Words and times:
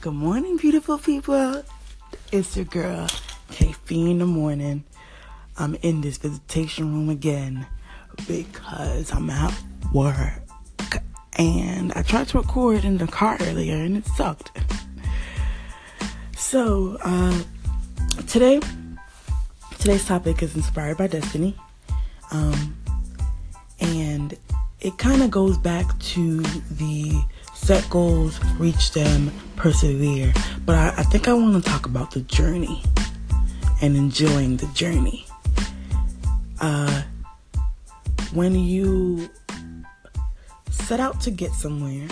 Good 0.00 0.14
morning, 0.14 0.56
beautiful 0.58 0.96
people. 0.96 1.64
It's 2.30 2.54
your 2.56 2.66
girl, 2.66 3.08
KP 3.50 4.12
in 4.12 4.18
the 4.20 4.26
morning. 4.26 4.84
I'm 5.56 5.74
in 5.82 6.02
this 6.02 6.18
visitation 6.18 6.94
room 6.94 7.08
again 7.08 7.66
because 8.28 9.12
I'm 9.12 9.28
at 9.28 9.52
work. 9.92 10.40
And 11.36 11.92
I 11.94 12.02
tried 12.02 12.28
to 12.28 12.38
record 12.38 12.84
in 12.84 12.98
the 12.98 13.08
car 13.08 13.38
earlier 13.40 13.74
and 13.74 13.96
it 13.96 14.06
sucked. 14.06 14.56
So, 16.36 16.96
uh, 17.02 17.42
today, 18.28 18.60
today's 19.80 20.04
topic 20.04 20.44
is 20.44 20.54
inspired 20.54 20.96
by 20.98 21.08
destiny. 21.08 21.56
Um, 22.30 22.76
and 23.80 24.38
it 24.80 24.96
kind 24.96 25.24
of 25.24 25.32
goes 25.32 25.58
back 25.58 25.98
to 25.98 26.40
the 26.70 27.20
set 27.68 27.90
goals, 27.90 28.40
reach 28.58 28.92
them, 28.92 29.30
persevere. 29.56 30.32
But 30.64 30.74
I, 30.74 30.88
I 30.96 31.02
think 31.02 31.28
I 31.28 31.34
want 31.34 31.62
to 31.62 31.70
talk 31.70 31.84
about 31.84 32.12
the 32.12 32.20
journey 32.20 32.82
and 33.82 33.94
enjoying 33.94 34.56
the 34.56 34.64
journey. 34.68 35.26
Uh, 36.62 37.02
when 38.32 38.54
you 38.54 39.28
set 40.70 40.98
out 40.98 41.20
to 41.20 41.30
get 41.30 41.52
somewhere, 41.52 42.08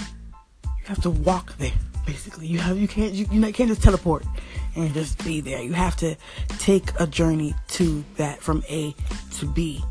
you 0.62 0.84
have 0.84 1.00
to 1.00 1.08
walk 1.08 1.56
there. 1.56 1.72
Basically, 2.04 2.46
you 2.46 2.58
have 2.58 2.76
you 2.76 2.86
can't 2.86 3.14
you, 3.14 3.26
you 3.30 3.40
can't 3.54 3.70
just 3.70 3.82
teleport 3.82 4.26
and 4.74 4.92
just 4.92 5.24
be 5.24 5.40
there. 5.40 5.62
You 5.62 5.72
have 5.72 5.96
to 5.96 6.16
take 6.58 6.90
a 7.00 7.06
journey 7.06 7.54
to 7.68 8.04
that 8.16 8.42
from 8.42 8.62
A 8.68 8.94
to 9.38 9.46
B. 9.46 9.82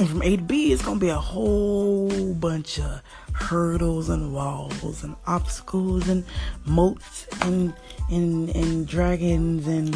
And 0.00 0.08
from 0.08 0.22
A 0.22 0.36
to 0.36 0.42
B, 0.42 0.72
it's 0.72 0.82
gonna 0.82 0.98
be 0.98 1.08
a 1.08 1.14
whole 1.14 2.34
bunch 2.34 2.80
of 2.80 3.00
hurdles 3.32 4.08
and 4.08 4.32
walls 4.34 5.04
and 5.04 5.14
obstacles 5.26 6.08
and 6.08 6.24
moats 6.64 7.28
and 7.42 7.72
and 8.10 8.48
and 8.50 8.88
dragons 8.88 9.68
and 9.68 9.94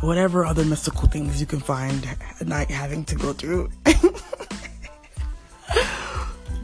whatever 0.00 0.44
other 0.44 0.64
mystical 0.64 1.08
things 1.08 1.40
you 1.40 1.46
can 1.46 1.60
find 1.60 2.08
like 2.46 2.70
having 2.70 3.04
to 3.04 3.14
go 3.14 3.32
through. 3.32 3.70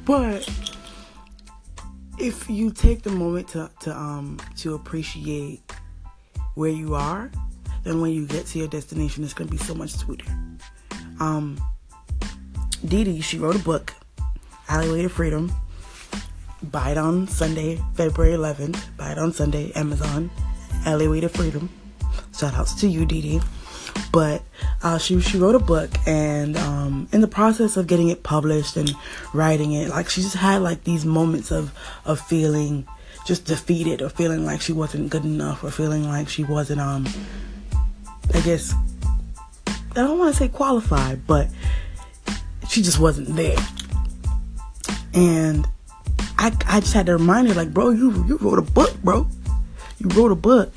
but 0.04 0.48
if 2.18 2.50
you 2.50 2.72
take 2.72 3.02
the 3.02 3.10
moment 3.10 3.46
to, 3.48 3.70
to 3.80 3.96
um 3.96 4.38
to 4.56 4.74
appreciate 4.74 5.72
where 6.54 6.70
you 6.70 6.96
are, 6.96 7.30
then 7.84 8.00
when 8.00 8.10
you 8.10 8.26
get 8.26 8.46
to 8.46 8.58
your 8.58 8.68
destination 8.68 9.22
it's 9.22 9.34
gonna 9.34 9.50
be 9.50 9.56
so 9.56 9.74
much 9.74 9.92
sweeter. 9.92 10.26
Um 11.20 11.60
Dee 12.84 13.04
Dee, 13.04 13.20
she 13.20 13.38
wrote 13.38 13.56
a 13.56 13.60
book, 13.60 13.94
Alleyway 14.68 15.02
to 15.02 15.08
Freedom. 15.08 15.52
Buy 16.62 16.90
it 16.90 16.98
on 16.98 17.26
Sunday, 17.28 17.80
February 17.94 18.34
11th. 18.36 18.96
Buy 18.96 19.12
it 19.12 19.18
on 19.18 19.32
Sunday, 19.32 19.72
Amazon, 19.72 20.30
Alleyway 20.84 21.20
to 21.20 21.28
Freedom. 21.28 21.70
Shout 22.36 22.54
outs 22.54 22.74
to 22.80 22.86
you, 22.88 23.06
Dee 23.06 23.22
Dee. 23.22 23.40
But 24.12 24.42
uh, 24.82 24.98
she 24.98 25.20
she 25.20 25.38
wrote 25.38 25.54
a 25.54 25.60
book, 25.60 25.90
and 26.06 26.56
um, 26.56 27.08
in 27.12 27.22
the 27.22 27.28
process 27.28 27.76
of 27.76 27.86
getting 27.86 28.08
it 28.08 28.22
published 28.22 28.76
and 28.76 28.94
writing 29.32 29.72
it, 29.72 29.88
like 29.88 30.08
she 30.10 30.20
just 30.20 30.36
had 30.36 30.58
like 30.58 30.84
these 30.84 31.04
moments 31.04 31.50
of 31.50 31.72
of 32.04 32.20
feeling 32.20 32.86
just 33.26 33.46
defeated, 33.46 34.02
or 34.02 34.08
feeling 34.08 34.44
like 34.44 34.60
she 34.60 34.72
wasn't 34.72 35.08
good 35.10 35.24
enough, 35.24 35.64
or 35.64 35.70
feeling 35.70 36.08
like 36.08 36.28
she 36.28 36.44
wasn't 36.44 36.80
um, 36.80 37.06
I 38.34 38.40
guess 38.40 38.74
I 39.96 40.00
don't 40.02 40.18
want 40.18 40.34
to 40.34 40.38
say 40.38 40.48
qualified, 40.48 41.26
but 41.26 41.48
she 42.76 42.82
just 42.82 42.98
wasn't 42.98 43.34
there. 43.36 43.56
And 45.14 45.66
I, 46.36 46.54
I 46.66 46.80
just 46.80 46.92
had 46.92 47.06
to 47.06 47.12
remind 47.16 47.48
her, 47.48 47.54
like, 47.54 47.72
bro, 47.72 47.88
you 47.88 48.12
you 48.26 48.36
wrote 48.36 48.58
a 48.58 48.70
book, 48.70 48.94
bro. 49.02 49.26
You 49.98 50.08
wrote 50.10 50.30
a 50.30 50.36
book. 50.36 50.76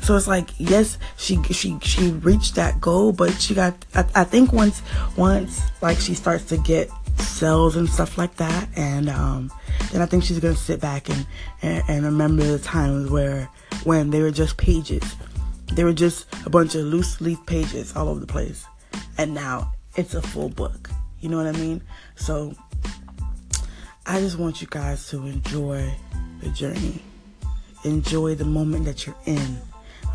So 0.00 0.16
it's 0.16 0.26
like, 0.26 0.48
yes, 0.56 0.96
she 1.18 1.42
she 1.52 1.78
she 1.82 2.12
reached 2.12 2.54
that 2.54 2.80
goal, 2.80 3.12
but 3.12 3.38
she 3.38 3.54
got. 3.54 3.84
I, 3.94 4.06
I 4.14 4.24
think 4.24 4.54
once 4.54 4.80
once 5.14 5.60
like 5.82 5.98
she 5.98 6.14
starts 6.14 6.44
to 6.46 6.56
get 6.56 6.88
sales 7.18 7.76
and 7.76 7.86
stuff 7.86 8.16
like 8.16 8.36
that, 8.36 8.66
and 8.74 9.10
um, 9.10 9.52
then 9.92 10.00
I 10.00 10.06
think 10.06 10.24
she's 10.24 10.40
gonna 10.40 10.56
sit 10.56 10.80
back 10.80 11.10
and, 11.10 11.26
and 11.60 11.84
and 11.86 12.04
remember 12.06 12.44
the 12.44 12.58
times 12.58 13.10
where 13.10 13.46
when 13.84 14.08
they 14.08 14.22
were 14.22 14.30
just 14.30 14.56
pages, 14.56 15.04
they 15.74 15.84
were 15.84 15.92
just 15.92 16.26
a 16.46 16.50
bunch 16.50 16.74
of 16.74 16.86
loose 16.86 17.20
leaf 17.20 17.44
pages 17.44 17.94
all 17.94 18.08
over 18.08 18.20
the 18.20 18.26
place, 18.26 18.64
and 19.18 19.34
now 19.34 19.70
it's 19.96 20.14
a 20.14 20.22
full 20.22 20.48
book. 20.48 20.90
You 21.20 21.28
know 21.28 21.36
what 21.36 21.46
I 21.46 21.52
mean? 21.52 21.82
So 22.16 22.54
I 24.06 24.20
just 24.20 24.38
want 24.38 24.60
you 24.60 24.66
guys 24.70 25.08
to 25.10 25.26
enjoy 25.26 25.94
the 26.40 26.48
journey. 26.50 27.02
Enjoy 27.84 28.34
the 28.34 28.44
moment 28.44 28.84
that 28.86 29.06
you're 29.06 29.16
in. 29.26 29.58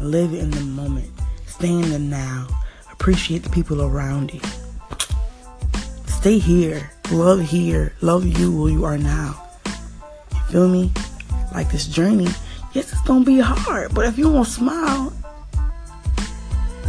Live 0.01 0.33
in 0.33 0.51
the 0.51 0.61
moment. 0.61 1.09
Stay 1.45 1.69
in 1.69 1.89
the 1.89 1.99
now. 1.99 2.47
Appreciate 2.91 3.43
the 3.43 3.49
people 3.49 3.81
around 3.81 4.33
you. 4.33 4.41
Stay 6.05 6.39
here. 6.39 6.91
Love 7.11 7.41
here. 7.41 7.93
Love 8.01 8.25
you 8.25 8.61
where 8.61 8.71
you 8.71 8.85
are 8.85 8.97
now. 8.97 9.41
You 10.31 10.39
feel 10.49 10.67
me? 10.67 10.91
Like 11.53 11.71
this 11.71 11.87
journey. 11.87 12.27
Yes, 12.73 12.91
it's 12.91 13.01
gonna 13.01 13.25
be 13.25 13.39
hard, 13.39 13.93
but 13.93 14.05
if 14.05 14.17
you 14.17 14.29
won't 14.29 14.47
smile, 14.47 15.13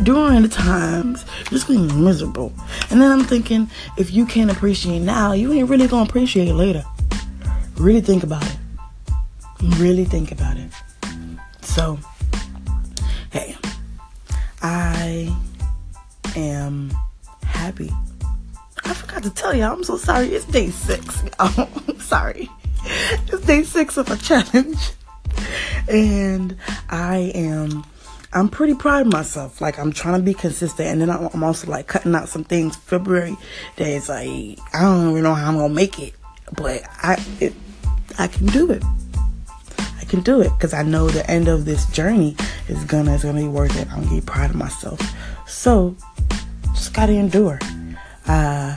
during 0.02 0.42
the 0.42 0.48
times, 0.48 1.24
just 1.50 1.66
gonna 1.66 1.92
miserable. 1.94 2.52
And 2.90 3.00
then 3.00 3.10
I'm 3.10 3.24
thinking, 3.24 3.70
if 3.96 4.12
you 4.12 4.26
can't 4.26 4.50
appreciate 4.50 5.00
now, 5.00 5.32
you 5.32 5.52
ain't 5.52 5.68
really 5.68 5.88
gonna 5.88 6.08
appreciate 6.08 6.48
it 6.48 6.54
later. 6.54 6.84
Really 7.76 8.00
think 8.00 8.22
about 8.22 8.44
it. 8.44 8.56
Really 9.78 10.04
think 10.04 10.32
about 10.32 10.56
it. 10.56 10.70
So, 11.62 11.98
hey, 13.30 13.56
I 14.62 15.34
am 16.36 16.92
happy. 17.44 17.92
I 18.84 18.94
forgot 18.94 19.22
to 19.24 19.30
tell 19.30 19.54
you, 19.54 19.64
I'm 19.64 19.84
so 19.84 19.96
sorry. 19.96 20.28
It's 20.28 20.44
day 20.46 20.70
six. 20.70 21.22
I'm 21.38 22.00
sorry. 22.00 22.48
It's 22.84 23.44
day 23.46 23.62
six 23.64 23.96
of 23.96 24.10
a 24.10 24.16
challenge. 24.16 24.78
And 25.88 26.56
I 26.90 27.32
am 27.34 27.84
I'm 28.32 28.48
pretty 28.48 28.74
proud 28.74 29.06
of 29.06 29.12
myself. 29.12 29.60
Like 29.60 29.78
I'm 29.78 29.92
trying 29.92 30.18
to 30.18 30.24
be 30.24 30.34
consistent, 30.34 30.88
and 30.88 31.00
then 31.00 31.10
I'm 31.10 31.42
also 31.42 31.70
like 31.70 31.86
cutting 31.86 32.14
out 32.14 32.28
some 32.28 32.44
things. 32.44 32.76
February 32.76 33.36
days, 33.76 34.08
like 34.08 34.58
I 34.74 34.82
don't 34.82 35.10
even 35.10 35.22
know 35.22 35.34
how 35.34 35.48
I'm 35.48 35.56
gonna 35.56 35.72
make 35.72 35.98
it, 35.98 36.14
but 36.54 36.82
I 37.02 37.24
it, 37.40 37.54
I 38.18 38.26
can 38.26 38.46
do 38.46 38.70
it. 38.70 38.82
I 40.00 40.04
can 40.04 40.20
do 40.20 40.40
it 40.40 40.50
because 40.50 40.74
I 40.74 40.82
know 40.82 41.08
the 41.08 41.28
end 41.30 41.48
of 41.48 41.64
this 41.64 41.86
journey 41.86 42.36
is 42.68 42.84
gonna 42.84 43.14
is 43.14 43.22
gonna 43.22 43.40
be 43.40 43.48
worth 43.48 43.76
it. 43.78 43.90
I'm 43.90 44.04
gonna 44.04 44.20
be 44.20 44.26
proud 44.26 44.50
of 44.50 44.56
myself. 44.56 45.00
So 45.46 45.96
just 46.74 46.92
gotta 46.92 47.12
endure. 47.12 47.58
Uh, 48.26 48.76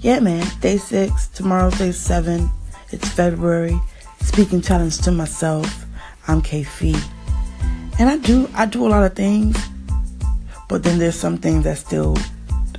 yeah, 0.00 0.20
man. 0.20 0.46
Day 0.60 0.78
six. 0.78 1.28
Tomorrow's 1.28 1.76
day 1.76 1.92
seven. 1.92 2.48
It's 2.90 3.08
February. 3.10 3.78
Speaking 4.20 4.62
challenge 4.62 4.98
to 5.02 5.12
myself. 5.12 5.84
I'm 6.26 6.40
KP. 6.40 6.98
And 7.98 8.08
I 8.08 8.16
do 8.16 8.48
I 8.54 8.66
do 8.66 8.86
a 8.86 8.88
lot 8.88 9.04
of 9.04 9.14
things, 9.14 9.58
but 10.68 10.84
then 10.84 10.98
there's 10.98 11.16
some 11.16 11.36
things 11.36 11.64
that 11.64 11.78
still 11.78 12.16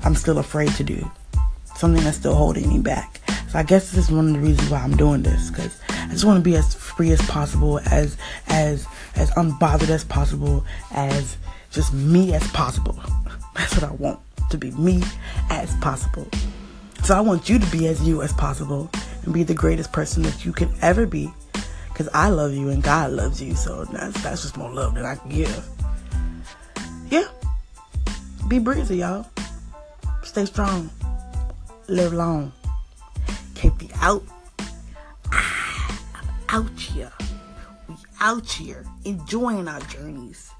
I'm 0.03 0.15
still 0.15 0.37
afraid 0.37 0.71
to 0.75 0.83
do. 0.83 1.09
Something 1.75 2.03
that's 2.03 2.17
still 2.17 2.35
holding 2.35 2.69
me 2.69 2.79
back. 2.79 3.19
So 3.49 3.59
I 3.59 3.63
guess 3.63 3.91
this 3.91 4.05
is 4.05 4.11
one 4.11 4.27
of 4.27 4.33
the 4.33 4.39
reasons 4.39 4.69
why 4.69 4.79
I'm 4.79 4.95
doing 4.95 5.23
this 5.23 5.49
because 5.49 5.79
I 5.89 6.07
just 6.11 6.23
want 6.23 6.37
to 6.37 6.43
be 6.43 6.55
as 6.55 6.73
free 6.73 7.11
as 7.11 7.21
possible, 7.23 7.79
as 7.91 8.15
as 8.47 8.87
as 9.15 9.29
unbothered 9.31 9.89
as 9.89 10.05
possible, 10.05 10.65
as 10.91 11.35
just 11.71 11.93
me 11.93 12.33
as 12.33 12.47
possible. 12.51 12.97
That's 13.55 13.75
what 13.75 13.83
I 13.83 13.91
want 13.91 14.19
to 14.51 14.57
be 14.57 14.71
me 14.71 15.03
as 15.49 15.75
possible. 15.77 16.27
So 17.03 17.15
I 17.15 17.21
want 17.21 17.49
you 17.49 17.59
to 17.59 17.65
be 17.71 17.87
as 17.87 18.01
you 18.07 18.21
as 18.21 18.31
possible 18.33 18.89
and 19.23 19.33
be 19.33 19.43
the 19.43 19.53
greatest 19.53 19.91
person 19.91 20.23
that 20.23 20.45
you 20.45 20.53
can 20.53 20.73
ever 20.81 21.05
be 21.05 21.33
because 21.99 22.13
I 22.15 22.29
love 22.29 22.53
you 22.53 22.69
and 22.69 22.81
God 22.81 23.11
loves 23.11 23.41
you. 23.41 23.55
So 23.55 23.83
that's 23.83 24.23
that's 24.23 24.43
just 24.43 24.55
more 24.55 24.71
love 24.71 24.95
than 24.95 25.03
I 25.03 25.15
can 25.15 25.29
give. 25.29 25.67
Yeah. 27.09 27.27
Be 28.47 28.57
breezy, 28.57 28.99
y'all. 28.99 29.27
Stay 30.23 30.45
strong. 30.45 30.89
Live 31.89 32.13
long. 32.13 32.53
KP 33.53 33.91
out. 34.01 34.23
Ah, 35.33 35.99
I'm 36.15 36.63
out 36.63 36.79
here. 36.79 37.11
We 37.89 37.95
out 38.21 38.49
here 38.49 38.85
enjoying 39.03 39.67
our 39.67 39.81
journeys. 39.81 40.51